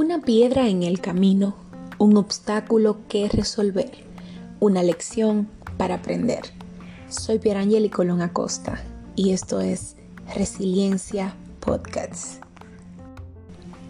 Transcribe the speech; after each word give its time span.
Una 0.00 0.20
piedra 0.20 0.68
en 0.68 0.84
el 0.84 1.00
camino, 1.00 1.56
un 1.98 2.16
obstáculo 2.18 2.98
que 3.08 3.28
resolver, 3.28 3.90
una 4.60 4.84
lección 4.84 5.48
para 5.76 5.96
aprender. 5.96 6.42
Soy 7.08 7.40
Pierangeli 7.40 7.90
Colón 7.90 8.22
Acosta 8.22 8.80
y 9.16 9.32
esto 9.32 9.60
es 9.60 9.96
Resiliencia 10.36 11.34
Podcasts. 11.58 12.38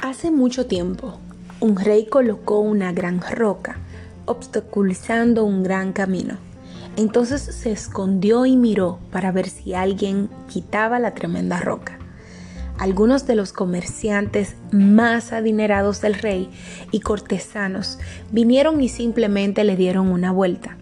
Hace 0.00 0.30
mucho 0.30 0.66
tiempo, 0.66 1.18
un 1.58 1.74
rey 1.74 2.06
colocó 2.06 2.60
una 2.60 2.92
gran 2.92 3.20
roca, 3.20 3.76
obstaculizando 4.26 5.44
un 5.44 5.64
gran 5.64 5.92
camino. 5.92 6.36
Entonces 6.94 7.42
se 7.42 7.72
escondió 7.72 8.46
y 8.46 8.56
miró 8.56 9.00
para 9.10 9.32
ver 9.32 9.48
si 9.48 9.74
alguien 9.74 10.30
quitaba 10.46 11.00
la 11.00 11.14
tremenda 11.14 11.58
roca 11.58 11.98
algunos 12.78 13.26
de 13.26 13.34
los 13.34 13.52
comerciantes 13.52 14.56
más 14.70 15.32
adinerados 15.32 16.00
del 16.00 16.14
rey 16.14 16.50
y 16.90 17.00
cortesanos 17.00 17.98
vinieron 18.30 18.82
y 18.82 18.88
simplemente 18.88 19.64
le 19.64 19.76
dieron 19.76 20.08
una 20.08 20.32
vuelta. 20.32 20.76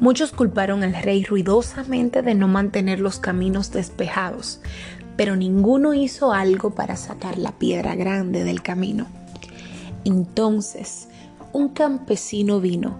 Muchos 0.00 0.32
culparon 0.32 0.82
al 0.82 0.94
rey 0.94 1.24
ruidosamente 1.24 2.22
de 2.22 2.34
no 2.34 2.48
mantener 2.48 3.00
los 3.00 3.18
caminos 3.18 3.72
despejados, 3.72 4.60
pero 5.16 5.36
ninguno 5.36 5.94
hizo 5.94 6.32
algo 6.32 6.70
para 6.70 6.96
sacar 6.96 7.38
la 7.38 7.52
piedra 7.52 7.94
grande 7.94 8.44
del 8.44 8.62
camino. 8.62 9.06
Entonces, 10.04 11.08
un 11.52 11.68
campesino 11.68 12.60
vino 12.60 12.98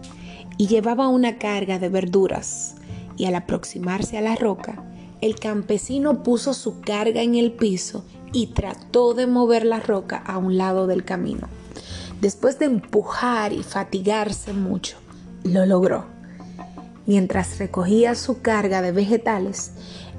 y 0.57 0.69
llevaba 0.69 1.09
una 1.09 1.39
carga 1.39 1.79
de 1.79 1.89
verduras, 1.89 2.77
y 3.17 3.27
al 3.27 3.35
aproximarse 3.35 4.19
a 4.19 4.21
la 4.21 4.35
roca, 4.35 4.83
el 5.21 5.37
campesino 5.37 6.23
puso 6.23 6.55
su 6.55 6.81
carga 6.81 7.23
en 7.23 7.35
el 7.35 7.53
piso 7.53 8.05
y 8.35 8.49
trató 8.49 9.15
de 9.15 9.29
mover 9.29 9.65
la 9.65 9.79
roca 9.79 10.17
a 10.17 10.37
un 10.37 10.59
lado 10.59 10.87
del 10.89 11.05
camino. 11.05 11.49
Después 12.21 12.59
de 12.59 12.67
empujar 12.67 13.53
y 13.53 13.63
fatigarse 13.63 14.53
mucho, 14.53 14.99
lo 15.45 15.65
logró. 15.65 16.07
Mientras 17.07 17.59
recogía 17.59 18.15
su 18.17 18.43
carga 18.43 18.83
de 18.83 18.91
vegetales, 18.91 19.73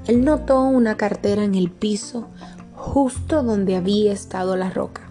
él 0.06 0.24
notó 0.24 0.62
una 0.62 0.96
cartera 0.96 1.44
en 1.44 1.54
el 1.54 1.70
piso 1.70 2.26
justo 2.74 3.42
donde 3.42 3.76
había 3.76 4.12
estado 4.12 4.56
la 4.56 4.70
roca. 4.70 5.02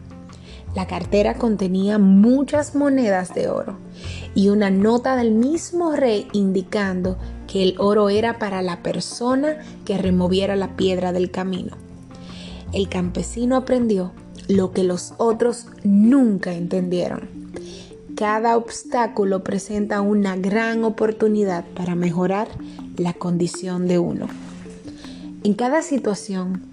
La 0.74 0.88
cartera 0.88 1.36
contenía 1.36 2.00
muchas 2.00 2.76
monedas 2.76 3.36
de 3.36 3.50
oro 3.50 3.78
y 4.34 4.50
una 4.50 4.72
nota 4.72 5.16
del 5.16 5.32
mismo 5.32 5.92
rey 5.92 6.28
indicando 6.34 7.18
que 7.48 7.62
el 7.62 7.76
oro 7.78 8.10
era 8.10 8.40
para 8.40 8.62
la 8.62 8.82
persona 8.82 9.58
que 9.86 9.98
removiera 9.98 10.56
la 10.56 10.76
piedra 10.76 11.12
del 11.12 11.30
camino 11.30 11.85
el 12.76 12.90
campesino 12.90 13.56
aprendió 13.56 14.12
lo 14.50 14.72
que 14.72 14.84
los 14.84 15.14
otros 15.18 15.68
nunca 15.84 16.54
entendieron. 16.54 17.30
Cada 18.16 18.58
obstáculo 18.58 19.44
presenta 19.44 20.02
una 20.02 20.36
gran 20.36 20.84
oportunidad 20.84 21.66
para 21.74 21.96
mejorar 21.96 22.50
la 22.98 23.14
condición 23.14 23.88
de 23.88 23.98
uno. 23.98 24.28
En 25.44 25.54
cada 25.54 25.82
situación, 25.82 26.64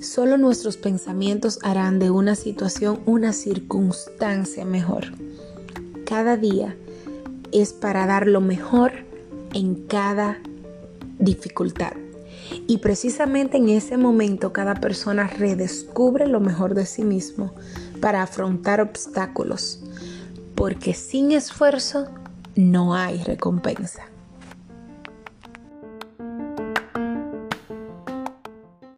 solo 0.00 0.38
nuestros 0.38 0.76
pensamientos 0.76 1.60
harán 1.62 2.00
de 2.00 2.10
una 2.10 2.34
situación 2.34 2.98
una 3.06 3.32
circunstancia 3.32 4.64
mejor. 4.64 5.04
Cada 6.04 6.36
día 6.36 6.76
es 7.52 7.72
para 7.72 8.06
dar 8.06 8.26
lo 8.26 8.40
mejor 8.40 8.92
en 9.54 9.86
cada 9.86 10.38
dificultad. 11.18 12.01
Y 12.66 12.78
precisamente 12.78 13.56
en 13.56 13.68
ese 13.68 13.96
momento 13.96 14.52
cada 14.52 14.74
persona 14.74 15.26
redescubre 15.26 16.26
lo 16.26 16.40
mejor 16.40 16.74
de 16.74 16.86
sí 16.86 17.04
mismo 17.04 17.54
para 18.00 18.22
afrontar 18.22 18.80
obstáculos, 18.80 19.82
porque 20.54 20.94
sin 20.94 21.32
esfuerzo 21.32 22.08
no 22.54 22.94
hay 22.94 23.22
recompensa. 23.22 24.11